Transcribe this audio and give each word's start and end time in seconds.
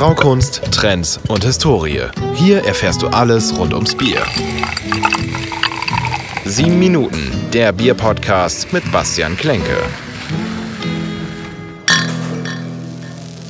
Braukunst, 0.00 0.62
Trends 0.72 1.20
und 1.28 1.44
Historie. 1.44 2.04
Hier 2.34 2.64
erfährst 2.64 3.02
du 3.02 3.08
alles 3.08 3.54
rund 3.58 3.74
ums 3.74 3.94
Bier. 3.94 4.24
7 6.46 6.78
Minuten, 6.78 7.30
der 7.52 7.70
Bier-Podcast 7.72 8.72
mit 8.72 8.90
Bastian 8.90 9.36
Klenke. 9.36 9.76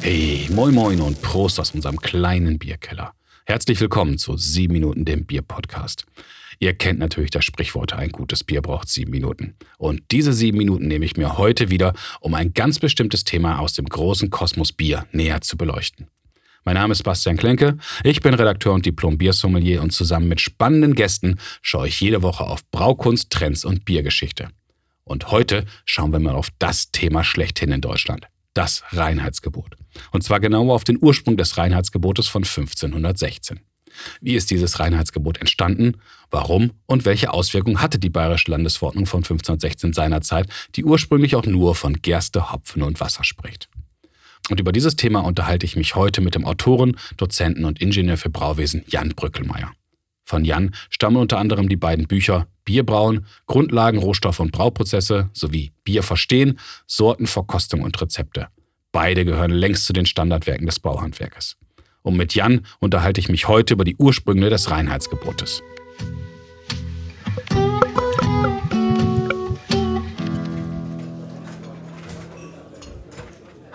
Hey, 0.01 0.49
moin 0.51 0.75
moin 0.75 1.01
und 1.01 1.23
Prost 1.23 1.61
aus 1.61 1.71
unserem 1.71 2.01
kleinen 2.01 2.59
Bierkeller. 2.59 3.12
Herzlich 3.46 3.80
willkommen 3.80 4.19
zu 4.19 4.37
7 4.37 4.73
Minuten, 4.73 5.05
dem 5.05 5.27
Bier-Podcast. 5.27 6.05
Ihr 6.59 6.75
kennt 6.75 6.98
natürlich 6.98 7.30
das 7.30 7.45
Sprichwort, 7.45 7.93
ein 7.93 8.11
gutes 8.11 8.43
Bier 8.43 8.61
braucht 8.61 8.89
sieben 8.89 9.12
Minuten. 9.12 9.55
Und 9.79 10.03
diese 10.11 10.32
sieben 10.32 10.59
Minuten 10.59 10.89
nehme 10.89 11.05
ich 11.05 11.17
mir 11.17 11.39
heute 11.39 11.71
wieder, 11.71 11.95
um 12.21 12.35
ein 12.35 12.53
ganz 12.55 12.80
bestimmtes 12.80 13.23
Thema 13.23 13.61
aus 13.61 13.73
dem 13.73 13.87
großen 13.87 14.30
Kosmos 14.30 14.73
Bier 14.73 15.07
näher 15.12 15.41
zu 15.43 15.57
beleuchten. 15.57 16.09
Mein 16.64 16.74
Name 16.74 16.92
ist 16.92 17.02
Bastian 17.05 17.38
Klenke, 17.38 17.78
ich 18.05 18.20
bin 18.20 18.34
Redakteur 18.34 18.74
und 18.74 18.84
Diplom-Biersommelier 18.84 19.80
und 19.80 19.92
zusammen 19.92 20.28
mit 20.28 20.42
spannenden 20.42 20.95
Gästen 20.95 21.38
schaue 21.62 21.88
ich 21.88 22.00
jede 22.02 22.23
Woche 22.23 22.45
auf 22.45 22.69
Braukunst, 22.70 23.30
Trends 23.30 23.64
und 23.64 23.86
Biergeschichte. 23.86 24.48
Und 25.05 25.30
heute 25.30 25.64
schauen 25.86 26.12
wir 26.12 26.19
mal 26.19 26.34
auf 26.34 26.48
das 26.59 26.91
Thema 26.92 27.24
schlechthin 27.24 27.73
in 27.73 27.80
Deutschland, 27.80 28.27
das 28.52 28.83
Reinheitsgebot. 28.91 29.77
Und 30.12 30.23
zwar 30.23 30.38
genauer 30.38 30.74
auf 30.74 30.84
den 30.84 30.98
Ursprung 31.00 31.38
des 31.38 31.56
Reinheitsgebotes 31.56 32.28
von 32.28 32.45
1516. 32.45 33.61
Wie 34.20 34.34
ist 34.34 34.50
dieses 34.50 34.78
Reinheitsgebot 34.78 35.38
entstanden? 35.38 35.97
Warum 36.30 36.72
und 36.84 37.06
welche 37.06 37.33
Auswirkungen 37.33 37.80
hatte 37.80 37.98
die 37.98 38.11
Bayerische 38.11 38.50
Landesverordnung 38.50 39.06
von 39.06 39.20
1516 39.20 39.95
seinerzeit, 39.95 40.47
die 40.77 40.84
ursprünglich 40.84 41.36
auch 41.36 41.47
nur 41.47 41.74
von 41.74 41.95
Gerste, 42.02 42.52
Hopfen 42.52 42.83
und 42.83 43.00
Wasser 43.00 43.24
spricht? 43.24 43.70
Und 44.51 44.59
über 44.59 44.73
dieses 44.73 44.97
Thema 44.97 45.21
unterhalte 45.21 45.65
ich 45.65 45.77
mich 45.77 45.95
heute 45.95 46.21
mit 46.21 46.35
dem 46.35 46.45
Autoren, 46.45 46.97
Dozenten 47.17 47.65
und 47.65 47.81
Ingenieur 47.81 48.17
für 48.17 48.31
Brauwesen 48.31 48.83
Jan 48.89 49.11
Brückelmeier. 49.11 49.70
Von 50.25 50.45
Jan 50.45 50.75
stammen 50.91 51.17
unter 51.17 51.39
anderem 51.39 51.69
die 51.69 51.77
beiden 51.77 52.07
Bücher 52.07 52.47
Bierbrauen, 52.65 53.27
Grundlagen, 53.47 53.98
Rohstoffe 53.98 54.41
und 54.41 54.53
Brauprozesse 54.53 55.31
sowie 55.33 55.73
Bier 55.84 56.03
verstehen, 56.03 56.59
Sorten, 56.87 57.27
Verkostung 57.27 57.83
und 57.83 58.01
Rezepte. 58.01 58.48
Beide 58.92 59.25
gehören 59.25 59.53
längst 59.53 59.87
zu 59.87 59.92
den 59.92 60.07
Standardwerken 60.07 60.67
des 60.67 60.81
Bauhandwerkes. 60.81 61.57
Und 62.03 62.17
mit 62.17 62.35
Jan 62.35 62.67
unterhalte 62.81 63.20
ich 63.20 63.29
mich 63.29 63.47
heute 63.47 63.75
über 63.75 63.85
die 63.85 63.97
Ursprünge 63.97 64.51
des 64.51 64.70
Reinheitsgebotes. 64.70 65.62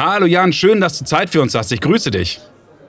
Hallo 0.08 0.28
Jan, 0.28 0.54
schön, 0.54 0.82
dass 0.82 1.00
du 1.00 1.04
Zeit 1.04 1.32
für 1.32 1.42
uns 1.42 1.56
hast. 1.56 1.72
Ich 1.72 1.82
grüße 1.82 2.12
dich. 2.12 2.40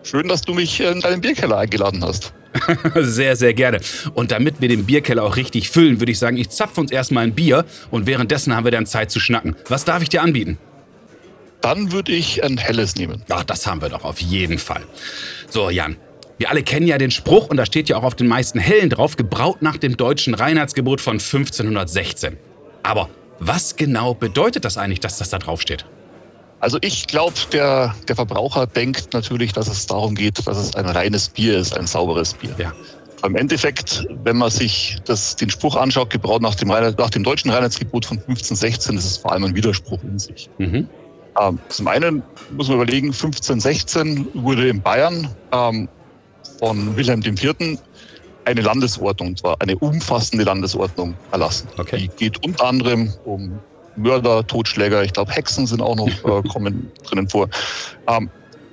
Schön, 0.02 0.28
dass 0.28 0.42
du 0.42 0.52
mich 0.52 0.80
in 0.80 1.00
deinen 1.00 1.22
Bierkeller 1.22 1.56
eingeladen 1.56 2.04
hast. 2.04 2.34
sehr, 2.94 3.36
sehr 3.36 3.54
gerne. 3.54 3.80
Und 4.12 4.32
damit 4.32 4.60
wir 4.60 4.68
den 4.68 4.84
Bierkeller 4.84 5.22
auch 5.22 5.36
richtig 5.36 5.70
füllen, 5.70 5.98
würde 5.98 6.12
ich 6.12 6.18
sagen, 6.18 6.36
ich 6.36 6.50
zapfe 6.50 6.78
uns 6.78 6.92
erstmal 6.92 7.24
ein 7.24 7.34
Bier 7.34 7.64
und 7.90 8.04
währenddessen 8.04 8.54
haben 8.54 8.64
wir 8.64 8.70
dann 8.70 8.84
Zeit 8.84 9.10
zu 9.10 9.18
schnacken. 9.18 9.56
Was 9.66 9.86
darf 9.86 10.02
ich 10.02 10.10
dir 10.10 10.20
anbieten? 10.20 10.58
Dann 11.62 11.90
würde 11.90 12.12
ich 12.12 12.44
ein 12.44 12.58
helles 12.58 12.96
nehmen. 12.96 13.22
Ach, 13.30 13.44
das 13.44 13.66
haben 13.66 13.80
wir 13.80 13.88
doch 13.88 14.04
auf 14.04 14.20
jeden 14.20 14.58
Fall. 14.58 14.82
So, 15.48 15.70
Jan. 15.70 15.96
Wir 16.36 16.50
alle 16.50 16.62
kennen 16.62 16.86
ja 16.86 16.98
den 16.98 17.10
Spruch, 17.10 17.48
und 17.48 17.56
da 17.56 17.64
steht 17.64 17.88
ja 17.88 17.96
auch 17.96 18.04
auf 18.04 18.14
den 18.14 18.26
meisten 18.26 18.58
Hellen 18.58 18.90
drauf, 18.90 19.16
gebraut 19.16 19.62
nach 19.62 19.78
dem 19.78 19.96
deutschen 19.96 20.34
Reinheitsgebot 20.34 21.00
von 21.00 21.14
1516. 21.14 22.36
Aber 22.82 23.08
was 23.38 23.74
genau 23.76 24.12
bedeutet 24.12 24.66
das 24.66 24.76
eigentlich, 24.76 25.00
dass 25.00 25.16
das 25.16 25.30
da 25.30 25.38
drauf 25.38 25.62
steht? 25.62 25.86
Also 26.60 26.78
ich 26.80 27.06
glaube, 27.06 27.34
der, 27.52 27.94
der 28.08 28.16
Verbraucher 28.16 28.66
denkt 28.66 29.12
natürlich, 29.12 29.52
dass 29.52 29.68
es 29.68 29.86
darum 29.86 30.14
geht, 30.14 30.46
dass 30.46 30.56
es 30.56 30.74
ein 30.74 30.86
reines 30.86 31.28
Bier 31.28 31.58
ist, 31.58 31.76
ein 31.76 31.86
sauberes 31.86 32.34
Bier. 32.34 32.54
Ja. 32.58 32.72
Im 33.24 33.36
Endeffekt, 33.36 34.06
wenn 34.24 34.36
man 34.36 34.50
sich 34.50 34.98
das, 35.04 35.36
den 35.36 35.50
Spruch 35.50 35.76
anschaut, 35.76 36.10
gebraut 36.10 36.42
nach 36.42 36.54
dem, 36.54 36.68
nach 36.68 37.10
dem 37.10 37.24
deutschen 37.24 37.50
Reinheitsgebot 37.50 38.06
von 38.06 38.18
1516, 38.18 38.96
ist 38.96 39.04
es 39.04 39.16
vor 39.16 39.32
allem 39.32 39.44
ein 39.44 39.54
Widerspruch 39.54 40.02
in 40.02 40.18
sich. 40.18 40.48
Mhm. 40.58 40.88
Ähm, 41.40 41.58
zum 41.68 41.88
einen 41.88 42.22
muss 42.52 42.68
man 42.68 42.76
überlegen, 42.76 43.08
1516 43.08 44.28
wurde 44.34 44.68
in 44.68 44.80
Bayern 44.80 45.28
ähm, 45.52 45.88
von 46.58 46.96
Wilhelm 46.96 47.22
IV. 47.22 47.78
eine 48.44 48.60
Landesordnung, 48.60 49.36
zwar 49.36 49.60
eine 49.60 49.76
umfassende 49.78 50.44
Landesordnung 50.44 51.14
erlassen. 51.32 51.68
Okay. 51.76 51.98
Die 51.98 52.08
geht 52.08 52.44
unter 52.44 52.64
anderem 52.64 53.12
um 53.24 53.58
Mörder, 53.96 54.46
Totschläger, 54.46 55.02
ich 55.02 55.12
glaube 55.12 55.32
Hexen 55.32 55.66
sind 55.66 55.80
auch 55.80 55.96
noch 55.96 56.08
äh, 56.08 56.48
kommen 56.48 56.90
drinnen 57.04 57.28
vor. 57.28 57.48
Ähm, 58.08 58.30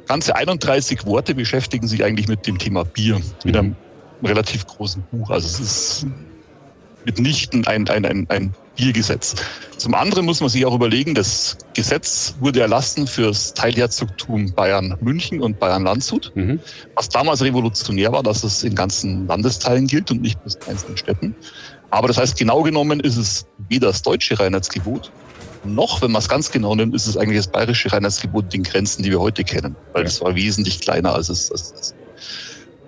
ganze 0.08 0.36
31 0.36 1.06
Worte 1.06 1.34
beschäftigen 1.36 1.88
sich 1.88 2.04
eigentlich 2.04 2.28
mit 2.28 2.46
dem 2.46 2.58
Thema 2.58 2.84
Bier, 2.84 3.16
mhm. 3.16 3.24
mit 3.46 3.58
einem 3.58 3.76
relativ 4.24 4.66
großen 4.68 5.04
Buch. 5.12 5.30
Also 5.30 5.48
es 5.48 5.60
ist 5.60 6.08
mitnichten 7.06 7.66
ein, 7.68 7.88
ein, 7.90 8.06
ein, 8.06 8.26
ein 8.30 8.54
Biergesetz. 8.76 9.36
Zum 9.78 9.94
anderen 9.94 10.26
muss 10.26 10.40
man 10.40 10.50
sich 10.50 10.66
auch 10.66 10.74
überlegen, 10.74 11.14
das 11.14 11.58
Gesetz 11.74 12.36
wurde 12.40 12.62
erlassen 12.62 13.06
fürs 13.06 13.54
Teilherzogtum 13.54 14.54
Bayern-München 14.54 15.42
und 15.42 15.60
Bayern-Landshut, 15.60 16.32
mhm. 16.36 16.60
was 16.96 17.10
damals 17.10 17.42
revolutionär 17.42 18.12
war, 18.12 18.24
dass 18.24 18.44
es 18.44 18.64
in 18.64 18.76
ganzen 18.76 19.28
Landesteilen 19.28 19.88
gilt 19.88 20.10
und 20.12 20.22
nicht 20.22 20.44
bis 20.44 20.56
in 20.56 20.72
einzelnen 20.72 20.98
Städten. 20.98 21.36
Aber 21.90 22.08
das 22.08 22.18
heißt, 22.18 22.38
genau 22.38 22.64
genommen 22.64 23.00
ist 23.00 23.18
es 23.18 23.46
weder 23.70 23.88
das 23.88 24.02
deutsche 24.02 24.40
Reinheitsgebot, 24.40 25.12
noch, 25.66 26.02
wenn 26.02 26.12
man 26.12 26.22
es 26.22 26.28
ganz 26.28 26.52
genau 26.52 26.76
nimmt, 26.76 26.94
ist 26.94 27.08
es 27.08 27.16
eigentlich 27.16 27.38
das 27.38 27.48
bayerische 27.48 27.92
Reinheitsgebot 27.92 28.46
in 28.46 28.50
den 28.50 28.64
Grenzen, 28.64 29.04
die 29.04 29.12
wir 29.12 29.20
heute 29.20 29.44
kennen, 29.44 29.76
weil 29.94 30.04
es 30.06 30.22
war 30.22 30.36
wesentlich 30.36 30.82
kleiner 30.82 31.14
als 31.14 31.30
es, 31.30 31.52
als 31.52 31.74
es 31.80 31.96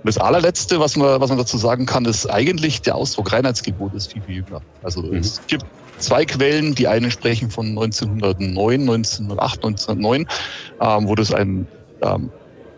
das 0.05 0.17
allerletzte, 0.17 0.79
was 0.79 0.95
man, 0.95 1.19
was 1.19 1.29
man 1.29 1.37
dazu 1.37 1.57
sagen 1.57 1.85
kann, 1.85 2.05
ist 2.05 2.29
eigentlich 2.29 2.81
der 2.81 2.95
Ausdruck 2.95 3.31
Reinheitsgebot 3.31 3.93
ist 3.93 4.13
viel, 4.13 4.21
viel 4.21 4.35
jünger. 4.35 4.61
Also 4.83 5.01
mhm. 5.01 5.17
es 5.17 5.41
gibt 5.47 5.65
zwei 5.97 6.25
Quellen. 6.25 6.75
Die 6.75 6.87
eine 6.87 7.11
sprechen 7.11 7.49
von 7.49 7.67
1909, 7.67 8.81
1908, 8.81 9.65
1909, 9.65 10.27
ähm, 10.81 11.07
wo 11.07 11.15
das 11.15 11.33
ein 11.33 11.67
ähm, 12.01 12.29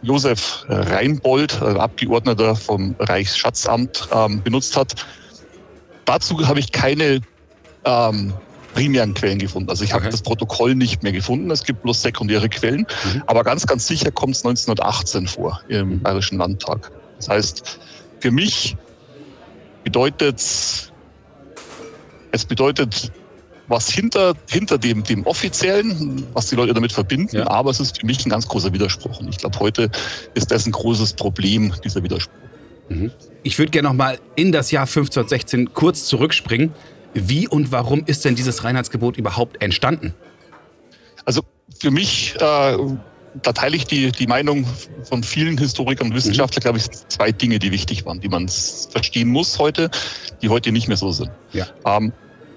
Josef 0.02 0.66
Reinbold, 0.70 1.62
ein 1.62 1.78
Abgeordneter 1.78 2.56
vom 2.56 2.96
Reichsschatzamt, 3.00 4.08
ähm, 4.14 4.42
benutzt 4.44 4.78
hat. 4.78 4.94
Dazu 6.06 6.48
habe 6.48 6.60
ich 6.60 6.72
keine 6.72 7.20
ähm, 7.84 8.34
primären 8.74 9.14
Quellen 9.16 9.40
gefunden. 9.40 9.70
Also 9.70 9.84
ich 9.84 9.92
habe 9.92 10.04
okay. 10.04 10.12
das 10.12 10.22
Protokoll 10.22 10.76
nicht 10.76 11.02
mehr 11.02 11.12
gefunden. 11.12 11.50
Es 11.50 11.64
gibt 11.64 11.82
bloß 11.82 12.02
sekundäre 12.04 12.48
Quellen. 12.48 12.86
Mhm. 13.14 13.24
Aber 13.26 13.44
ganz, 13.44 13.66
ganz 13.66 13.88
sicher 13.88 14.12
kommt 14.12 14.36
es 14.36 14.46
1918 14.46 15.28
vor 15.28 15.62
im 15.68 15.90
mhm. 15.90 16.02
Bayerischen 16.02 16.38
Landtag. 16.38 16.92
Das 17.18 17.30
heißt, 17.30 17.80
für 18.20 18.32
mich 18.32 18.76
bedeutet 19.84 20.40
es 22.32 22.46
bedeutet 22.46 23.12
was 23.68 23.90
hinter, 23.90 24.34
hinter 24.50 24.78
dem, 24.78 25.04
dem 25.04 25.26
Offiziellen, 25.26 26.26
was 26.34 26.48
die 26.48 26.56
Leute 26.56 26.74
damit 26.74 26.92
verbinden, 26.92 27.38
ja. 27.38 27.48
aber 27.48 27.70
es 27.70 27.80
ist 27.80 28.00
für 28.00 28.06
mich 28.06 28.26
ein 28.26 28.30
ganz 28.30 28.48
großer 28.48 28.72
Widerspruch. 28.72 29.20
Und 29.20 29.30
ich 29.30 29.38
glaube, 29.38 29.60
heute 29.60 29.90
ist 30.36 30.52
das 30.52 30.66
ein 30.66 30.72
großes 30.72 31.14
Problem, 31.14 31.74
dieser 31.84 32.02
Widerspruch. 32.02 32.34
Mhm. 32.90 33.12
Ich 33.44 33.60
würde 33.60 33.72
gerne 33.72 33.90
noch 33.90 33.96
mal 33.96 34.20
in 34.36 34.52
das 34.52 34.72
Jahr 34.72 34.84
1516 34.84 35.74
kurz 35.74 36.06
zurückspringen. 36.06 36.74
Wie 37.14 37.48
und 37.48 37.72
warum 37.72 38.04
ist 38.06 38.24
denn 38.24 38.36
dieses 38.36 38.64
Reinheitsgebot 38.64 39.18
überhaupt 39.18 39.62
entstanden? 39.62 40.14
Also 41.26 41.42
für 41.80 41.92
mich 41.92 42.36
äh, 42.40 42.78
da 43.44 43.54
teile 43.54 43.76
ich 43.76 43.86
die, 43.86 44.12
die 44.12 44.28
Meinung 44.28 44.66
von 45.04 45.24
vielen 45.24 45.58
Historikern 45.58 46.08
und 46.08 46.16
Wissenschaftlern, 46.16 46.62
mhm. 46.62 46.64
glaube 46.64 46.78
ich, 46.80 46.90
zwei 47.10 47.32
Dinge, 47.32 47.60
die 47.60 47.72
wichtig 47.72 48.06
waren, 48.06 48.20
die 48.20 48.30
man 48.30 48.48
verstehen 48.48 49.30
muss 49.30 49.60
heute, 49.60 49.90
die 50.42 50.50
heute 50.50 50.72
nicht 50.72 50.88
mehr 50.88 50.98
so 50.98 51.12
sind. 51.12 51.32
Ja. 51.54 51.68
Ähm, 51.86 52.12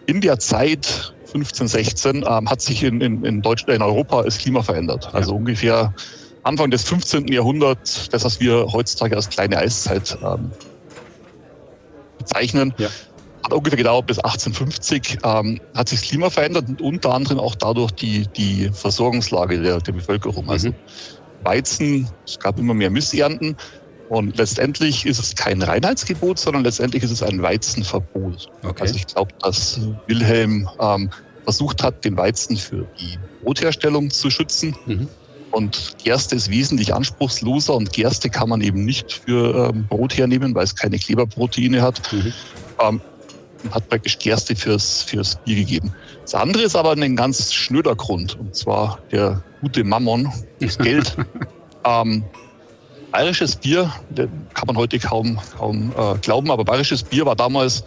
in 0.06 0.20
der 0.20 0.38
Zeit 0.38 1.14
15, 1.26 1.68
16 1.68 2.24
ähm, 2.26 2.50
hat 2.50 2.60
sich 2.60 2.82
in, 2.82 3.00
in, 3.00 3.24
in 3.24 3.42
Deutschland, 3.42 3.76
in 3.76 3.82
Europa 3.82 4.22
das 4.22 4.38
Klima 4.38 4.62
verändert. 4.62 5.04
Ja. 5.04 5.10
Also 5.12 5.34
ungefähr 5.34 5.94
Anfang 6.42 6.70
des 6.70 6.84
15. 6.84 7.28
Jahrhunderts, 7.28 8.08
das, 8.10 8.24
was 8.24 8.40
wir 8.40 8.66
heutzutage 8.72 9.14
als 9.14 9.28
kleine 9.28 9.58
Eiszeit 9.58 10.16
ähm, 10.22 10.50
bezeichnen, 12.18 12.74
ja 12.78 12.88
hat 13.42 13.52
ungefähr 13.52 13.78
gedauert 13.78 14.06
bis 14.06 14.18
1850, 14.18 15.18
ähm, 15.24 15.60
hat 15.74 15.88
sich 15.88 16.00
das 16.00 16.08
Klima 16.08 16.30
verändert 16.30 16.68
und 16.68 16.80
unter 16.80 17.14
anderem 17.14 17.38
auch 17.38 17.54
dadurch 17.54 17.92
die, 17.92 18.26
die 18.36 18.70
Versorgungslage 18.72 19.60
der, 19.60 19.78
der 19.78 19.92
Bevölkerung. 19.92 20.48
Also 20.50 20.68
mhm. 20.68 20.74
Weizen, 21.42 22.08
es 22.26 22.38
gab 22.38 22.58
immer 22.58 22.74
mehr 22.74 22.90
Missernten 22.90 23.56
und 24.10 24.36
letztendlich 24.36 25.06
ist 25.06 25.18
es 25.18 25.34
kein 25.34 25.62
Reinheitsgebot, 25.62 26.38
sondern 26.38 26.64
letztendlich 26.64 27.02
ist 27.02 27.12
es 27.12 27.22
ein 27.22 27.40
Weizenverbot. 27.42 28.48
Okay. 28.62 28.82
Also 28.82 28.94
ich 28.96 29.06
glaube, 29.06 29.32
dass 29.40 29.80
Wilhelm 30.06 30.68
ähm, 30.80 31.10
versucht 31.44 31.82
hat, 31.82 32.04
den 32.04 32.16
Weizen 32.16 32.56
für 32.56 32.86
die 33.00 33.18
Brotherstellung 33.44 34.10
zu 34.10 34.28
schützen. 34.28 34.74
Mhm. 34.86 35.08
Und 35.52 35.96
Gerste 36.02 36.36
ist 36.36 36.50
wesentlich 36.50 36.94
anspruchsloser 36.94 37.74
und 37.74 37.92
Gerste 37.92 38.30
kann 38.30 38.48
man 38.48 38.60
eben 38.60 38.84
nicht 38.84 39.12
für 39.12 39.70
ähm, 39.70 39.86
Brot 39.88 40.16
hernehmen, 40.16 40.54
weil 40.54 40.64
es 40.64 40.76
keine 40.76 40.98
Kleberproteine 40.98 41.82
hat. 41.82 42.12
Mhm. 42.12 42.32
Ähm, 42.80 43.00
hat 43.70 43.88
praktisch 43.88 44.18
Gerste 44.18 44.56
fürs, 44.56 45.02
fürs 45.02 45.36
Bier 45.44 45.56
gegeben. 45.56 45.92
Das 46.22 46.34
andere 46.34 46.64
ist 46.64 46.76
aber 46.76 46.92
ein 46.92 47.16
ganz 47.16 47.52
schnöder 47.52 47.94
Grund, 47.94 48.38
und 48.38 48.54
zwar 48.54 48.98
der 49.10 49.42
gute 49.60 49.84
Mammon, 49.84 50.32
das 50.60 50.78
Geld. 50.78 51.16
ähm, 51.84 52.24
bayerisches 53.10 53.56
Bier, 53.56 53.92
kann 54.54 54.66
man 54.66 54.76
heute 54.76 54.98
kaum, 54.98 55.38
kaum 55.56 55.92
äh, 55.96 56.18
glauben, 56.18 56.50
aber 56.50 56.64
bayerisches 56.64 57.02
Bier 57.02 57.26
war 57.26 57.36
damals 57.36 57.84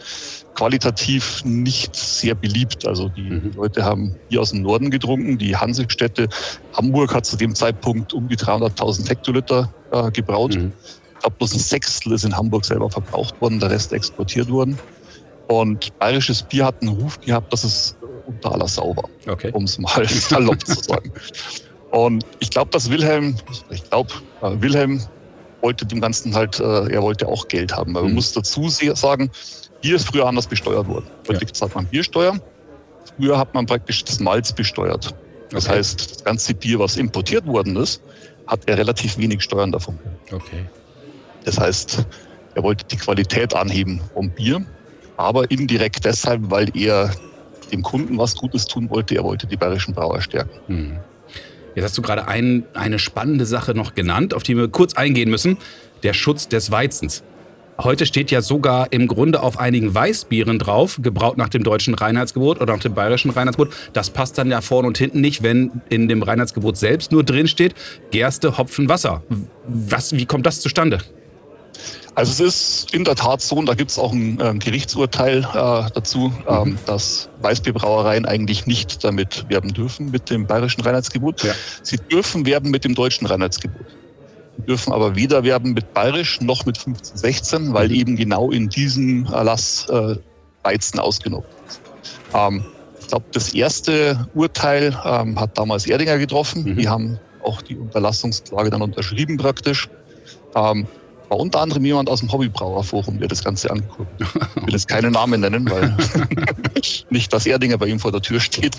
qualitativ 0.56 1.44
nicht 1.44 1.96
sehr 1.96 2.36
beliebt. 2.36 2.86
Also 2.86 3.10
die 3.10 3.22
mhm. 3.22 3.54
Leute 3.56 3.84
haben 3.84 4.16
Bier 4.30 4.42
aus 4.42 4.52
dem 4.52 4.62
Norden 4.62 4.92
getrunken. 4.92 5.38
Die 5.38 5.56
Hansestädte 5.56 6.28
Hamburg 6.74 7.14
hat 7.14 7.26
zu 7.26 7.38
dem 7.38 7.56
Zeitpunkt 7.56 8.14
um 8.14 8.28
die 8.28 8.38
300.000 8.38 9.10
Hektoliter 9.10 9.74
äh, 9.92 10.12
gebraut. 10.12 10.56
Mhm. 10.56 10.72
Ich 11.14 11.20
glaube, 11.20 11.36
bloß 11.38 11.54
ein 11.54 11.60
Sechstel 11.60 12.14
ist 12.14 12.26
in 12.26 12.36
Hamburg 12.36 12.66
selber 12.66 12.90
verbraucht 12.90 13.40
worden, 13.42 13.60
der 13.60 13.70
Rest 13.70 13.94
exportiert 13.94 14.50
worden. 14.50 14.78
Und 15.48 15.98
bayerisches 16.00 16.44
Bier 16.44 16.66
hat 16.66 16.82
einen 16.82 16.98
Ruf 16.98 17.20
gehabt, 17.20 17.52
dass 17.52 17.64
es 17.64 17.96
unter 18.26 18.54
aller 18.54 18.68
Sau 18.68 18.96
war, 18.96 19.10
okay. 19.28 19.52
um 19.54 19.66
es 19.66 19.78
mal 19.78 20.08
salopp 20.08 20.66
zu 20.66 20.82
sagen. 20.82 21.12
Und 21.92 22.26
ich 22.40 22.50
glaube, 22.50 22.72
dass 22.72 22.90
Wilhelm, 22.90 23.36
ich 23.70 23.84
glaube, 23.90 24.12
äh, 24.42 24.52
Wilhelm 24.60 25.02
wollte 25.62 25.86
dem 25.86 26.02
Ganzen 26.02 26.34
halt, 26.34 26.60
äh, 26.60 26.92
er 26.92 27.02
wollte 27.02 27.28
auch 27.28 27.48
Geld 27.48 27.76
haben. 27.76 27.94
Man 27.94 28.08
mhm. 28.08 28.14
muss 28.16 28.34
dazu 28.34 28.68
sagen, 28.70 29.30
Bier 29.82 29.96
ist 29.96 30.08
früher 30.08 30.26
anders 30.26 30.48
besteuert 30.48 30.88
worden. 30.88 31.06
Heute 31.28 31.46
ja. 31.46 31.62
hat 31.62 31.76
man 31.76 31.86
Biersteuer. 31.86 32.40
Früher 33.18 33.38
hat 33.38 33.54
man 33.54 33.66
praktisch 33.66 34.04
das 34.04 34.20
Malz 34.20 34.52
besteuert. 34.52 35.14
Das 35.52 35.66
okay. 35.66 35.76
heißt, 35.76 36.12
das 36.12 36.24
ganze 36.24 36.54
Bier, 36.54 36.80
was 36.80 36.98
importiert 36.98 37.46
worden 37.46 37.76
ist, 37.76 38.02
hat 38.48 38.62
er 38.68 38.78
relativ 38.78 39.18
wenig 39.18 39.42
Steuern 39.42 39.72
davon. 39.72 40.00
Okay. 40.32 40.66
Das 41.44 41.60
heißt, 41.60 42.06
er 42.56 42.64
wollte 42.64 42.86
die 42.86 42.98
Qualität 42.98 43.54
anheben 43.56 44.02
vom 44.14 44.30
Bier, 44.30 44.66
aber 45.18 45.50
indirekt 45.52 46.06
deshalb, 46.06 46.50
weil 46.50 46.70
er 46.76 47.12
dem 47.72 47.82
Kunden 47.82 48.18
was 48.18 48.36
Gutes 48.36 48.66
tun 48.66 48.90
wollte. 48.90 49.16
Er 49.16 49.24
wollte 49.24 49.48
die 49.48 49.58
bayerischen 49.58 49.94
Brauer 49.94 50.22
stärken. 50.22 50.60
Mhm. 50.68 50.98
Jetzt 51.76 51.86
hast 51.86 51.98
du 51.98 52.02
gerade 52.02 52.28
ein, 52.28 52.66
eine 52.74 53.00
spannende 53.00 53.46
Sache 53.46 53.74
noch 53.74 53.96
genannt, 53.96 54.34
auf 54.34 54.44
die 54.44 54.56
wir 54.56 54.68
kurz 54.68 54.94
eingehen 54.94 55.30
müssen. 55.30 55.58
Der 56.04 56.14
Schutz 56.14 56.48
des 56.48 56.70
Weizens. 56.70 57.24
Heute 57.80 58.06
steht 58.06 58.30
ja 58.30 58.44
sogar 58.44 58.92
im 58.92 59.08
Grunde 59.08 59.42
auf 59.42 59.60
einigen 59.60 59.96
Weißbieren 59.96 60.60
drauf, 60.60 61.00
gebraut 61.02 61.38
nach 61.38 61.50
dem 61.50 61.64
deutschen 61.64 61.96
Reinheitsgebot 61.96 62.62
oder 62.62 62.74
nach 62.74 62.84
dem 62.84 62.94
bayerischen 62.94 63.32
Reinheitsgebot. 63.32 63.74
Das 63.94 64.12
passt 64.12 64.38
dann 64.38 64.52
ja 64.52 64.62
vorne 64.62 64.88
und 64.88 64.98
hinten 65.00 65.22
nicht, 65.22 65.42
wenn 65.42 65.82
in 65.90 66.08
dem 66.08 66.22
Reinheitsgebot 66.22 66.78
selbst 66.78 67.12
nur 67.12 67.24
drin 67.24 67.48
steht, 67.48 67.74
Gerste, 68.12 68.60
Hopfen, 68.60 68.90
Wasser. 68.90 69.24
Was, 69.66 70.14
wie 70.16 70.28
kommt 70.28 70.46
das 70.46 70.62
zustande? 70.62 71.00
Also 72.16 72.32
es 72.32 72.56
ist 72.56 72.94
in 72.94 73.04
der 73.04 73.16
Tat 73.16 73.42
so, 73.42 73.56
und 73.56 73.66
da 73.66 73.74
gibt 73.74 73.90
es 73.90 73.98
auch 73.98 74.12
ein 74.12 74.40
äh, 74.40 74.54
Gerichtsurteil 74.56 75.40
äh, 75.40 75.90
dazu, 75.94 76.32
ähm, 76.48 76.70
mhm. 76.70 76.78
dass 76.86 77.30
Weißbierbrauereien 77.42 78.26
eigentlich 78.26 78.68
nicht 78.68 79.04
damit 79.04 79.46
werben 79.50 79.74
dürfen 79.74 80.12
mit 80.12 80.30
dem 80.30 80.46
bayerischen 80.46 80.82
Reinheitsgebot. 80.82 81.44
Ja. 81.44 81.54
Sie 81.82 81.98
dürfen 81.98 82.46
werben 82.46 82.70
mit 82.70 82.86
dem 82.86 82.94
deutschen 82.94 83.26
Reinheitsgebot. 83.26 83.86
Sie 84.58 84.66
dürfen 84.66 84.94
aber 84.94 85.16
weder 85.16 85.44
werben 85.44 85.74
mit 85.74 85.92
bayerisch 85.96 86.40
noch 86.40 86.66
mit 86.66 86.78
1516, 86.78 87.74
weil 87.74 87.88
mhm. 87.88 87.96
eben 87.96 88.16
genau 88.16 88.52
in 88.52 88.70
diesem 88.70 89.26
Erlass 89.26 89.90
äh, 89.90 90.16
Weizen 90.62 91.00
ausgenommen 91.00 91.48
ist. 91.68 91.82
Ähm, 92.36 92.64
ich 93.00 93.08
glaube, 93.08 93.26
das 93.34 93.54
erste 93.54 94.28
Urteil 94.36 94.98
ähm, 95.04 95.40
hat 95.40 95.58
damals 95.58 95.88
Erdinger 95.88 96.20
getroffen. 96.20 96.64
Mhm. 96.64 96.78
Die 96.78 96.88
haben 96.88 97.20
auch 97.44 97.62
die 97.64 97.76
Unterlassungsklage 97.76 98.70
dann 98.70 98.84
unterschrieben 98.84 99.38
praktisch. 99.38 99.90
Ähm, 100.56 100.88
war 101.34 101.40
unter 101.40 101.62
anderem 101.62 101.84
jemand 101.84 102.10
aus 102.10 102.20
dem 102.20 102.32
Hobbybrauerforum, 102.32 103.18
der 103.18 103.28
das 103.28 103.44
Ganze 103.44 103.72
angeguckt 103.72 104.22
Ich 104.22 104.62
will 104.68 104.74
jetzt 104.74 104.88
keine 104.88 105.10
Namen 105.10 105.42
nennen, 105.42 105.68
weil 105.68 105.98
nicht, 107.10 107.34
dass 107.34 107.48
Erdinger 107.48 107.80
bei 107.80 107.88
ihm 107.88 108.00
vor 108.00 108.12
der 108.12 108.22
Tür 108.22 108.40
steht. 108.40 108.78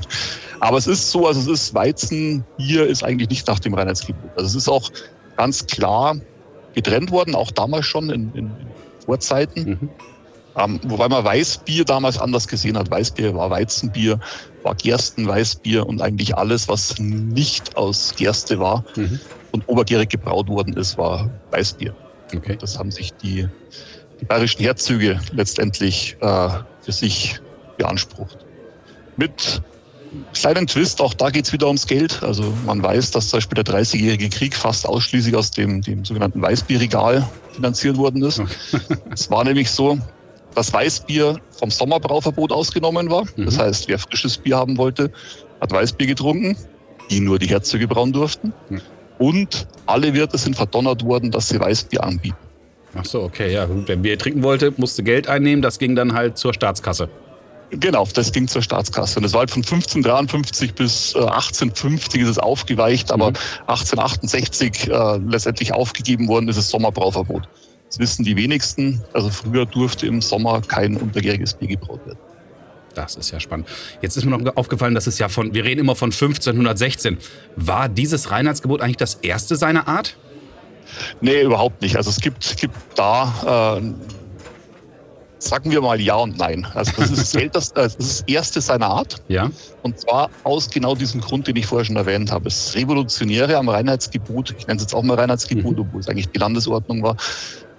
Aber 0.61 0.79
es 0.79 0.87
ist 0.87 1.11
so, 1.11 1.27
also 1.27 1.41
es 1.41 1.62
ist 1.62 1.75
Weizen, 1.75 2.45
Bier 2.56 2.87
ist 2.87 3.03
eigentlich 3.03 3.29
nicht 3.29 3.49
nach 3.49 3.59
dem 3.59 3.75
Reinheitsgebot. 3.75 4.31
Also 4.37 4.47
es 4.47 4.55
ist 4.55 4.69
auch 4.69 4.89
ganz 5.37 5.67
klar 5.67 6.17
getrennt 6.75 7.11
worden, 7.11 7.35
auch 7.35 7.51
damals 7.51 7.87
schon 7.87 8.09
in, 8.11 8.33
in 8.35 8.53
Vorzeiten. 9.05 9.71
Mhm. 9.71 9.89
Ähm, 10.56 10.81
wobei 10.85 11.09
man 11.09 11.25
Weißbier 11.25 11.85
damals 11.85 12.19
anders 12.21 12.47
gesehen 12.47 12.79
hat. 12.79 12.89
Weißbier 12.89 13.35
war 13.35 13.51
Weizenbier, 13.51 14.21
war 14.62 14.77
Gerstenweißbier 14.77 15.85
und 15.85 16.01
eigentlich 16.01 16.37
alles, 16.37 16.69
was 16.69 16.97
nicht 17.01 17.77
aus 17.77 18.15
Gerste 18.17 18.61
war 18.61 18.85
mhm. 18.95 19.19
und 19.51 19.69
obergärig 19.69 20.11
gebraut 20.11 20.47
worden 20.47 20.75
ist, 20.75 20.97
war 20.97 21.29
Weißbier. 21.51 21.97
Okay. 22.39 22.57
Das 22.61 22.79
haben 22.79 22.91
sich 22.91 23.13
die, 23.15 23.49
die 24.21 24.25
bayerischen 24.25 24.63
Herzöge 24.63 25.21
letztendlich 25.33 26.17
äh, 26.21 26.49
für 26.83 26.93
sich 26.93 27.41
beansprucht. 27.77 28.39
Mit 29.17 29.63
kleinen 30.33 30.67
Twist, 30.67 31.01
auch 31.01 31.15
da 31.15 31.31
geht 31.31 31.47
es 31.47 31.53
wieder 31.53 31.67
ums 31.67 31.87
Geld. 31.87 32.23
Also 32.23 32.53
man 32.67 32.83
weiß, 32.83 33.11
dass 33.11 33.29
zum 33.29 33.39
Beispiel 33.39 33.63
der 33.63 33.75
30-jährige 33.75 34.29
Krieg 34.29 34.55
fast 34.55 34.87
ausschließlich 34.87 35.35
aus 35.35 35.51
dem, 35.51 35.83
dem 35.83 36.05
sogenannten 36.05 36.41
Weißbierregal 36.41 37.29
finanziert 37.53 37.97
worden 37.97 38.23
ist. 38.23 38.41
es 39.13 39.31
war 39.31 39.45
nämlich 39.45 39.71
so, 39.71 39.99
dass 40.55 40.73
Weißbier 40.73 41.39
vom 41.59 41.71
Sommerbrauverbot 41.71 42.53
ausgenommen 42.53 43.11
war. 43.11 43.25
Mhm. 43.37 43.47
Das 43.47 43.59
heißt, 43.59 43.89
wer 43.89 43.99
frisches 43.99 44.39
Bier 44.39 44.57
haben 44.57 44.77
wollte, 44.77 45.11
hat 45.61 45.73
Weißbier 45.73 46.07
getrunken, 46.07 46.57
die 47.11 47.21
nur 47.21 47.39
die 47.39 47.47
Herzöge 47.49 47.89
brauen 47.89 48.13
durften. 48.13 48.53
Mhm. 48.69 48.81
Und 49.19 49.67
alle 49.87 50.13
Wirte 50.15 50.39
sind 50.39 50.57
verdonnert 50.57 51.05
worden, 51.05 51.31
dass 51.31 51.49
sie 51.49 51.61
Weißbier 51.61 52.03
anbieten. 52.03 52.37
Ach 52.97 53.05
so, 53.05 53.23
okay, 53.23 53.53
ja. 53.53 53.67
Wer 53.87 53.97
Bier 53.97 54.19
trinken 54.19 54.43
wollte, 54.43 54.73
musste 54.77 55.03
Geld 55.03 55.29
einnehmen. 55.29 55.63
Das 55.63 55.79
ging 55.79 55.97
dann 55.97 56.15
halt 56.15 56.39
zur 56.39 56.55
Staatskasse. 56.55 57.09
Genau, 57.71 58.07
das 58.15 58.33
ging 58.33 58.47
zur 58.47 58.63
Staatskasse. 58.63 59.19
Und 59.19 59.25
es 59.25 59.33
war 59.33 59.41
halt 59.41 59.51
von 59.51 59.63
1553 59.63 60.75
bis 60.75 61.15
1850 61.17 62.23
ist 62.23 62.29
es 62.29 62.39
aufgeweicht, 62.39 63.11
aber 63.11 63.31
mhm. 63.31 63.37
1868 63.67 64.89
äh, 64.89 65.17
letztendlich 65.29 65.73
aufgegeben 65.73 66.29
worden 66.29 66.49
ist 66.49 66.57
das 66.57 66.71
Sommerbrauverbot. 66.71 67.49
Das 67.89 67.99
wissen 67.99 68.25
die 68.25 68.37
wenigsten. 68.37 69.03
Also 69.13 69.31
früher 69.31 69.67
durfte 69.67 70.07
im 70.07 70.21
Sommer 70.21 70.61
kein 70.61 70.97
untergäriges 70.97 71.55
Bier 71.55 71.69
gebraut 71.69 72.01
werden. 72.07 72.19
Das 72.94 73.17
ist 73.17 73.31
ja 73.31 73.41
spannend. 73.41 73.69
Jetzt 74.00 74.17
ist 74.17 74.25
mir 74.25 74.37
noch 74.37 74.56
aufgefallen, 74.56 74.94
dass 74.94 75.06
es 75.06 75.19
ja 75.19 75.29
von, 75.29 75.55
wir 75.55 75.64
reden 75.64 75.81
immer 75.81 75.96
von 75.96 76.11
1516. 76.11 77.19
War 77.56 77.88
dieses 77.88 78.31
Reinheitsgebot 78.31 78.81
eigentlich 78.81 78.96
das 78.96 79.17
erste 79.17 79.56
seiner 79.56 79.88
Art? 79.88 80.17
Nee, 81.20 81.43
überhaupt 81.43 81.82
nicht. 81.82 81.96
Also 81.96 82.11
es 82.11 82.20
gibt, 82.20 82.56
gibt 82.56 82.75
da, 82.94 83.79
äh, 83.79 83.93
sagen 85.38 85.70
wir 85.70 85.81
mal 85.81 86.00
ja 86.00 86.17
und 86.17 86.38
nein. 86.38 86.67
Also 86.75 86.93
das 86.96 87.11
ist 87.11 87.20
das, 87.20 87.35
älteste, 87.43 87.75
das, 87.75 87.94
ist 87.96 88.20
das 88.20 88.29
erste 88.29 88.61
seiner 88.61 88.87
Art. 88.87 89.23
Ja. 89.29 89.50
Und 89.82 89.99
zwar 89.99 90.31
aus 90.44 90.70
genau 90.70 90.94
diesem 90.94 91.20
Grund, 91.20 91.46
den 91.46 91.56
ich 91.56 91.67
vorher 91.67 91.85
schon 91.85 91.96
erwähnt 91.96 92.31
habe. 92.31 92.44
Das 92.44 92.75
Revolutionäre 92.75 93.56
am 93.56 93.69
Reinheitsgebot, 93.69 94.55
ich 94.56 94.67
nenne 94.67 94.76
es 94.76 94.82
jetzt 94.82 94.94
auch 94.94 95.02
mal 95.02 95.17
Reinheitsgebot, 95.17 95.77
mhm. 95.77 95.81
obwohl 95.81 96.01
es 96.01 96.08
eigentlich 96.08 96.29
die 96.29 96.39
Landesordnung 96.39 97.03
war, 97.03 97.17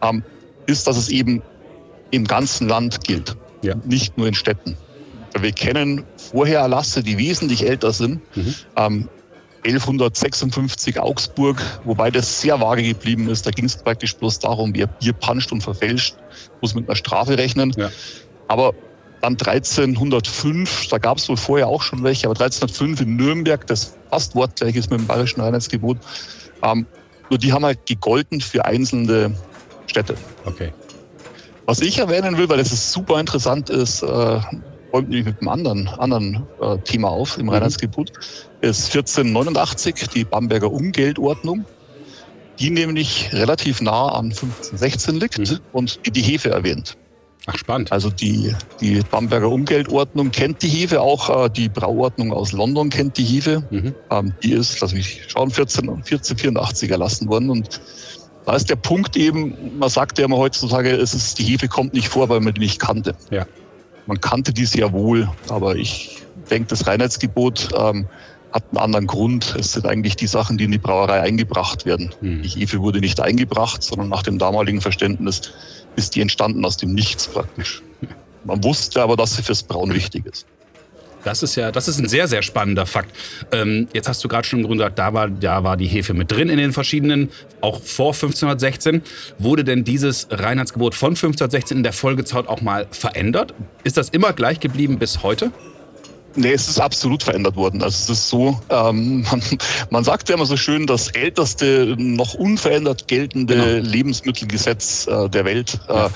ähm, 0.02 0.24
ist, 0.68 0.88
dass 0.88 0.98
es 0.98 1.10
eben 1.10 1.42
im 2.12 2.26
ganzen 2.26 2.68
Land 2.68 3.04
gilt. 3.04 3.36
Ja. 3.62 3.76
Nicht 3.86 4.18
nur 4.18 4.28
in 4.28 4.34
Städten. 4.34 4.78
Wir 5.40 5.52
kennen 5.52 6.04
vorher 6.32 6.60
Erlasse, 6.62 7.04
die 7.04 7.18
wesentlich 7.18 7.68
älter 7.68 7.92
sind. 7.92 8.22
Mhm. 8.36 8.56
Ähm, 8.78 9.10
1156 9.66 11.00
Augsburg, 11.00 11.62
wobei 11.86 12.12
das 12.12 12.42
sehr 12.42 12.60
vage 12.62 12.84
geblieben 12.84 13.28
ist. 13.30 13.46
Da 13.48 13.52
ging 13.52 13.66
es 13.66 13.76
praktisch 13.76 14.16
bloß 14.16 14.40
darum, 14.40 14.74
wer 14.76 14.88
Bier 14.88 15.14
panscht 15.14 15.52
und 15.52 15.62
verfälscht, 15.62 16.16
muss 16.62 16.76
mit 16.76 16.88
einer 16.88 16.96
Strafe 16.96 17.38
rechnen. 17.38 17.74
Ja. 17.76 17.90
Aber 18.48 18.74
dann 19.22 19.34
1305, 19.34 20.88
da 20.90 21.00
gab 21.00 21.18
es 21.18 21.28
wohl 21.28 21.38
vorher 21.38 21.68
auch 21.68 21.82
schon 21.82 22.04
welche, 22.04 22.28
aber 22.28 22.40
1305 22.40 23.02
in 23.02 23.16
Nürnberg, 23.16 23.66
das 23.66 23.96
fast 24.12 24.36
wortgleich 24.36 24.76
ist 24.76 24.92
mit 24.92 25.00
dem 25.00 25.08
Bayerischen 25.08 25.42
Reinheitsgebot, 25.42 25.98
ähm, 26.62 26.86
nur 27.30 27.40
die 27.40 27.52
haben 27.52 27.66
halt 27.66 27.86
gegolten 27.88 28.40
für 28.40 28.64
einzelne 28.66 29.36
Städte. 29.88 30.16
Okay. 30.46 30.72
Was 31.66 31.82
ich 31.82 31.98
erwähnen 31.98 32.38
will, 32.38 32.48
weil 32.48 32.60
das 32.60 32.72
ist 32.72 32.92
super 32.92 33.20
interessant 33.20 33.72
ist, 33.72 34.04
äh, 34.04 34.40
räumt 34.96 35.10
nämlich 35.10 35.26
mit 35.26 35.42
einem 35.42 35.50
anderen, 35.50 35.88
anderen 35.90 36.48
äh, 36.62 36.78
Thema 36.80 37.10
auf 37.10 37.38
im 37.38 37.48
mhm. 37.48 37.52
Reinheitsgebot, 37.52 38.14
ist 38.62 38.96
1489 38.96 40.08
die 40.14 40.24
Bamberger 40.24 40.72
Umgeldordnung, 40.72 41.66
die 42.60 42.70
nämlich 42.70 43.30
relativ 43.34 43.82
nah 43.82 44.08
an 44.08 44.28
1516 44.28 45.16
liegt 45.20 45.40
mhm. 45.40 45.60
und 45.74 46.06
die 46.06 46.12
die 46.12 46.22
Hefe 46.22 46.52
erwähnt. 46.52 46.96
Ach, 47.48 47.58
spannend. 47.58 47.92
Also 47.92 48.10
die, 48.10 48.56
die 48.80 49.02
Bamberger 49.12 49.50
Umgeldordnung 49.50 50.32
kennt 50.32 50.64
die 50.64 50.70
Hefe, 50.70 51.02
auch 51.02 51.46
äh, 51.46 51.50
die 51.50 51.68
Brauordnung 51.68 52.32
aus 52.32 52.54
London 52.54 52.90
kennt 52.90 53.18
die 53.18 53.26
Hefe. 53.26 53.68
Mhm. 53.70 53.94
Ähm, 54.10 54.34
die 54.42 54.54
ist, 54.54 54.80
lass 54.80 54.94
mich 54.94 55.24
schauen, 55.28 55.52
14, 55.52 55.90
1484 55.90 56.90
erlassen 56.90 57.28
worden 57.28 57.50
und 57.50 57.82
da 58.46 58.56
ist 58.56 58.70
der 58.70 58.76
Punkt 58.76 59.18
eben, 59.18 59.78
man 59.78 59.90
sagt 59.90 60.20
ja 60.20 60.26
immer 60.26 60.38
heutzutage, 60.38 60.92
es 60.92 61.16
ist, 61.16 61.40
die 61.40 61.44
Hefe 61.44 61.68
kommt 61.68 61.94
nicht 61.94 62.08
vor, 62.08 62.30
weil 62.30 62.40
man 62.40 62.54
die 62.54 62.62
nicht 62.62 62.80
kannte. 62.80 63.16
Ja. 63.32 63.46
Man 64.08 64.22
kannte 64.22 64.54
die 64.54 64.66
sehr 64.66 64.92
wohl, 64.94 65.30
aber 65.50 65.76
ich 65.76 66.22
denke, 66.50 66.68
das 66.70 66.86
Reinheitsgebot 66.86 67.70
ähm, 67.78 68.08
hat 68.52 68.64
einen 68.72 68.78
anderen 68.78 69.08
Grund. 69.08 69.56
Es 69.60 69.74
sind 69.74 69.86
eigentlich 69.86 70.16
die 70.16 70.28
Sachen, 70.28 70.58
die 70.58 70.66
in 70.66 70.72
die 70.72 70.78
Brauerei 70.78 71.22
eingebracht 71.22 71.86
werden. 71.86 72.14
Mhm. 72.22 72.42
Die 72.42 72.50
Hefe 72.50 72.82
wurde 72.82 73.00
nicht 73.00 73.20
eingebracht, 73.20 73.84
sondern 73.84 74.10
nach 74.10 74.24
dem 74.24 74.38
damaligen 74.38 74.82
Verständnis 74.82 75.54
ist 75.96 76.16
die 76.16 76.22
entstanden 76.22 76.64
aus 76.66 76.78
dem 76.78 76.94
Nichts 76.94 77.28
praktisch. 77.28 77.82
Man 78.46 78.64
wusste 78.64 79.02
aber, 79.02 79.18
dass 79.18 79.36
sie 79.36 79.44
fürs 79.44 79.64
Brauen 79.64 79.94
wichtig 79.94 80.26
ist. 80.26 80.46
Das 81.26 81.42
ist 81.42 81.56
ja, 81.56 81.72
das 81.72 81.88
ist 81.88 82.00
ein 82.00 82.08
sehr, 82.08 82.28
sehr 82.28 82.44
spannender 82.44 82.86
Fakt. 82.86 83.10
Ähm, 83.52 83.88
jetzt 83.94 84.08
hast 84.08 84.24
du 84.24 84.28
gerade 84.28 84.48
schon 84.48 84.68
gesagt, 84.68 85.00
da 85.00 85.12
war, 85.14 85.28
da 85.28 85.64
war 85.64 85.76
die 85.76 85.88
Hefe 85.88 86.14
mit 86.14 86.32
drin 86.32 86.50
in 86.50 86.58
den 86.58 86.72
verschiedenen, 86.72 87.32
auch 87.62 87.82
vor 87.82 88.14
1516. 88.14 89.02
Wurde 89.40 89.64
denn 89.64 89.84
dieses 89.84 90.28
Reinheitsgebot 90.30 90.94
von 90.94 91.10
1516 91.10 91.78
in 91.78 91.84
der 91.84 91.94
Folgezeit 91.94 92.48
auch 92.48 92.62
mal 92.62 92.86
verändert? 92.92 93.56
Ist 93.84 93.98
das 93.98 94.10
immer 94.10 94.34
gleich 94.34 94.60
geblieben 94.60 95.00
bis 95.00 95.24
heute? 95.24 95.52
Nee, 96.36 96.52
es 96.52 96.68
ist 96.68 96.80
absolut 96.80 97.24
verändert 97.24 97.56
worden. 97.56 97.82
Also 97.82 98.14
es 98.14 98.20
ist 98.20 98.30
so, 98.30 98.60
ähm, 98.70 99.22
man, 99.32 99.42
man 99.90 100.04
sagt 100.04 100.30
ja 100.30 100.36
immer 100.36 100.46
so 100.46 100.58
schön, 100.58 100.86
das 100.86 101.08
älteste 101.10 101.96
noch 101.98 102.36
unverändert 102.36 103.08
geltende 103.08 103.56
genau. 103.56 103.90
Lebensmittelgesetz 103.90 105.08
äh, 105.08 105.28
der 105.30 105.46
Welt. 105.46 105.80
Äh, 105.88 106.10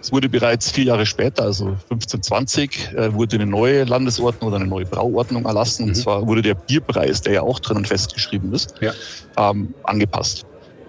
es 0.00 0.12
wurde 0.12 0.28
bereits 0.28 0.70
vier 0.70 0.84
Jahre 0.84 1.06
später, 1.06 1.44
also 1.44 1.66
1520, 1.90 2.92
äh, 2.94 3.14
wurde 3.14 3.36
eine 3.36 3.46
neue 3.46 3.84
Landesordnung 3.84 4.48
oder 4.48 4.56
eine 4.56 4.66
neue 4.66 4.86
Brauordnung 4.86 5.44
erlassen. 5.44 5.84
Mhm. 5.84 5.88
Und 5.88 5.94
zwar 5.94 6.26
wurde 6.26 6.42
der 6.42 6.54
Bierpreis, 6.54 7.20
der 7.20 7.34
ja 7.34 7.42
auch 7.42 7.60
drinnen 7.60 7.84
festgeschrieben 7.84 8.52
ist, 8.52 8.74
ja. 8.80 8.92
ähm, 9.36 9.74
angepasst. 9.84 10.46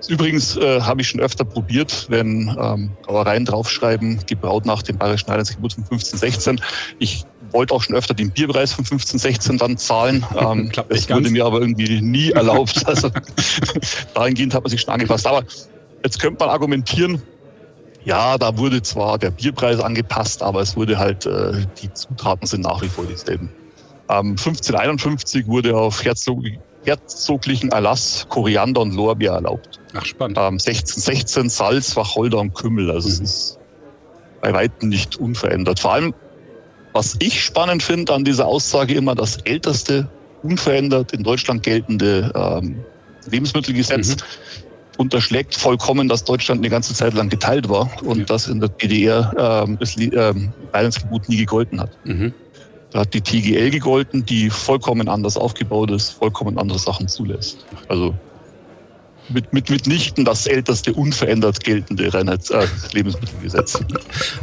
Übrigens 0.07 0.57
äh, 0.57 0.81
habe 0.81 1.01
ich 1.01 1.09
schon 1.09 1.19
öfter 1.19 1.45
probiert, 1.45 2.07
wenn 2.09 2.55
ähm, 2.59 2.91
Brauereien 3.03 3.45
draufschreiben, 3.45 4.19
gebraut 4.25 4.65
nach 4.65 4.81
dem 4.81 4.97
Bayerischen 4.97 5.29
Heilandsgebot 5.29 5.73
von 5.73 5.83
1516. 5.83 6.59
Ich 6.99 7.23
wollte 7.51 7.73
auch 7.73 7.83
schon 7.83 7.95
öfter 7.95 8.13
den 8.13 8.31
Bierpreis 8.31 8.73
von 8.73 8.83
1516 8.85 9.57
dann 9.57 9.77
zahlen. 9.77 10.25
Ähm, 10.41 10.71
das 10.89 11.09
wurde 11.09 11.29
mir 11.29 11.45
aber 11.45 11.59
irgendwie 11.59 12.01
nie 12.01 12.31
erlaubt. 12.31 12.83
Also 12.87 13.11
dahingehend 14.13 14.53
hat 14.55 14.63
man 14.63 14.71
sich 14.71 14.81
schon 14.81 14.93
angepasst. 14.93 15.27
Aber 15.27 15.43
jetzt 16.03 16.19
könnte 16.19 16.43
man 16.43 16.49
argumentieren, 16.49 17.21
ja, 18.03 18.37
da 18.37 18.57
wurde 18.57 18.81
zwar 18.81 19.17
der 19.17 19.31
Bierpreis 19.31 19.79
angepasst, 19.79 20.41
aber 20.41 20.61
es 20.61 20.75
wurde 20.75 20.97
halt, 20.97 21.25
äh, 21.25 21.65
die 21.81 21.93
Zutaten 21.93 22.47
sind 22.47 22.61
nach 22.61 22.81
wie 22.81 22.87
vor 22.87 23.05
dieselben. 23.05 23.49
Ähm, 24.09 24.31
1551 24.31 25.47
wurde 25.47 25.75
auf 25.75 26.03
Herzog, 26.03 26.43
herzoglichen 26.83 27.69
Erlass 27.69 28.25
Koriander 28.29 28.81
und 28.81 28.95
Lorbeer 28.95 29.33
erlaubt. 29.33 29.79
Ach, 29.93 30.05
spannend. 30.05 30.37
Ähm, 30.37 30.53
1616 30.53 31.49
Salz, 31.49 31.95
Wacholder 31.95 32.39
und 32.39 32.53
Kümmel. 32.55 32.89
Also 32.89 33.07
mhm. 33.07 33.13
es 33.13 33.19
ist 33.19 33.59
bei 34.41 34.51
weitem 34.53 34.89
nicht 34.89 35.17
unverändert. 35.17 35.79
Vor 35.79 35.93
allem, 35.93 36.13
was 36.93 37.15
ich 37.19 37.41
spannend 37.41 37.83
finde 37.83 38.13
an 38.13 38.25
dieser 38.25 38.47
Aussage 38.47 38.95
immer, 38.95 39.13
das 39.13 39.37
älteste 39.43 40.09
unverändert 40.41 41.13
in 41.13 41.21
Deutschland 41.23 41.61
geltende 41.61 42.31
ähm, 42.35 42.83
Lebensmittelgesetz. 43.29 44.15
Mhm 44.15 44.70
unterschlägt 44.97 45.55
vollkommen, 45.55 46.07
dass 46.07 46.23
Deutschland 46.23 46.59
eine 46.61 46.69
ganze 46.69 46.93
Zeit 46.93 47.13
lang 47.13 47.29
geteilt 47.29 47.69
war 47.69 47.89
und 48.03 48.19
ja. 48.19 48.25
dass 48.25 48.47
in 48.47 48.59
der 48.59 48.69
DDR 48.69 49.63
ähm, 49.67 49.77
das 49.79 49.97
ähm, 49.97 50.51
Teilungsgebot 50.71 51.29
nie 51.29 51.37
gegolten 51.37 51.79
hat. 51.79 51.91
Mhm. 52.05 52.33
Da 52.91 52.99
hat 52.99 53.13
die 53.13 53.21
TGL 53.21 53.71
gegolten, 53.71 54.25
die 54.25 54.49
vollkommen 54.49 55.07
anders 55.07 55.37
aufgebaut 55.37 55.91
ist, 55.91 56.09
vollkommen 56.09 56.57
andere 56.57 56.77
Sachen 56.77 57.07
zulässt. 57.07 57.65
Also 57.87 58.13
mit, 59.33 59.53
mit, 59.53 59.69
mitnichten 59.69 60.25
das 60.25 60.47
älteste 60.47 60.93
unverändert 60.93 61.63
geltende 61.63 62.13
Reinheits 62.13 62.49
äh, 62.49 62.65
Lebensmittelgesetz. 62.93 63.79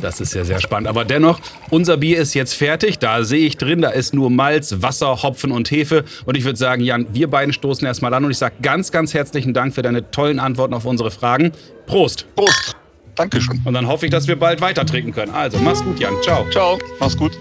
Das 0.00 0.20
ist 0.20 0.34
ja 0.34 0.44
sehr 0.44 0.60
spannend. 0.60 0.88
Aber 0.88 1.04
dennoch, 1.04 1.40
unser 1.70 1.96
Bier 1.96 2.18
ist 2.18 2.34
jetzt 2.34 2.54
fertig. 2.54 2.98
Da 2.98 3.24
sehe 3.24 3.46
ich 3.46 3.56
drin, 3.56 3.80
da 3.82 3.90
ist 3.90 4.14
nur 4.14 4.30
Malz, 4.30 4.76
Wasser, 4.80 5.22
Hopfen 5.22 5.52
und 5.52 5.70
Hefe. 5.70 6.04
Und 6.24 6.36
ich 6.36 6.44
würde 6.44 6.58
sagen, 6.58 6.82
Jan, 6.82 7.06
wir 7.12 7.28
beiden 7.28 7.52
stoßen 7.52 7.86
erstmal 7.86 8.14
an. 8.14 8.24
Und 8.24 8.30
ich 8.30 8.38
sage 8.38 8.56
ganz, 8.62 8.92
ganz 8.92 9.14
herzlichen 9.14 9.54
Dank 9.54 9.74
für 9.74 9.82
deine 9.82 10.10
tollen 10.10 10.38
Antworten 10.38 10.74
auf 10.74 10.84
unsere 10.84 11.10
Fragen. 11.10 11.52
Prost. 11.86 12.26
Prost. 12.36 12.76
Dankeschön. 13.14 13.60
Und 13.64 13.74
dann 13.74 13.88
hoffe 13.88 14.06
ich, 14.06 14.12
dass 14.12 14.28
wir 14.28 14.36
bald 14.36 14.60
weiter 14.60 14.86
trinken 14.86 15.12
können. 15.12 15.32
Also, 15.32 15.58
mach's 15.58 15.82
gut, 15.82 15.98
Jan. 15.98 16.14
Ciao. 16.22 16.46
Ciao. 16.50 16.78
Mach's 17.00 17.16
gut. 17.16 17.32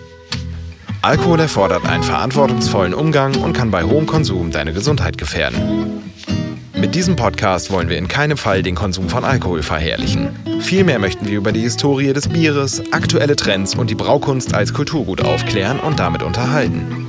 Alkohol 1.03 1.39
erfordert 1.39 1.85
einen 1.85 2.03
verantwortungsvollen 2.03 2.93
Umgang 2.93 3.35
und 3.35 3.53
kann 3.53 3.69
bei 3.69 3.83
hohem 3.83 4.07
Konsum 4.07 4.51
deine 4.51 4.73
Gesundheit 4.73 5.17
gefährden. 5.17 6.03
Mit 6.79 6.93
diesem 6.93 7.15
Podcast 7.15 7.71
wollen 7.71 7.89
wir 7.89 7.97
in 7.97 8.07
keinem 8.07 8.37
Fall 8.37 8.61
den 8.61 8.75
Konsum 8.75 9.09
von 9.09 9.25
Alkohol 9.25 9.63
verherrlichen. 9.63 10.29
Vielmehr 10.61 10.99
möchten 10.99 11.25
wir 11.25 11.35
über 11.35 11.51
die 11.51 11.61
Historie 11.61 12.13
des 12.13 12.29
Bieres, 12.29 12.93
aktuelle 12.93 13.35
Trends 13.35 13.73
und 13.73 13.89
die 13.89 13.95
Braukunst 13.95 14.53
als 14.53 14.73
Kulturgut 14.73 15.21
aufklären 15.21 15.79
und 15.79 15.99
damit 15.99 16.21
unterhalten. 16.21 17.07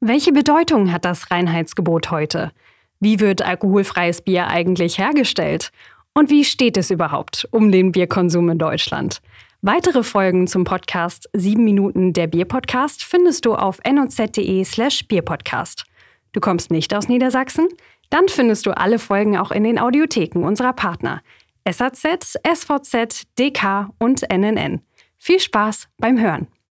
Welche 0.00 0.32
Bedeutung 0.32 0.90
hat 0.90 1.04
das 1.04 1.30
Reinheitsgebot 1.30 2.10
heute? 2.10 2.52
Wie 2.98 3.20
wird 3.20 3.42
alkoholfreies 3.42 4.22
Bier 4.22 4.46
eigentlich 4.46 4.96
hergestellt? 4.96 5.70
Und 6.14 6.30
wie 6.30 6.44
steht 6.44 6.76
es 6.76 6.90
überhaupt 6.90 7.48
um 7.50 7.70
den 7.70 7.92
Bierkonsum 7.92 8.48
in 8.50 8.58
Deutschland? 8.58 9.20
Weitere 9.60 10.02
Folgen 10.02 10.46
zum 10.46 10.64
Podcast 10.64 11.28
7 11.32 11.62
Minuten 11.62 12.12
der 12.12 12.26
Bierpodcast 12.28 13.02
findest 13.04 13.44
du 13.44 13.54
auf 13.54 13.80
noz.de 13.84 14.64
slash 14.64 15.08
Bierpodcast. 15.08 15.84
Du 16.32 16.40
kommst 16.40 16.70
nicht 16.70 16.94
aus 16.94 17.08
Niedersachsen? 17.08 17.68
Dann 18.10 18.28
findest 18.28 18.66
du 18.66 18.76
alle 18.76 18.98
Folgen 18.98 19.36
auch 19.36 19.50
in 19.50 19.64
den 19.64 19.78
Audiotheken 19.78 20.44
unserer 20.44 20.72
Partner 20.72 21.22
SAZ, 21.68 22.38
SVZ, 22.46 23.24
DK 23.38 23.90
und 23.98 24.22
NNN. 24.30 24.80
Viel 25.18 25.40
Spaß 25.40 25.88
beim 25.98 26.20
Hören! 26.20 26.48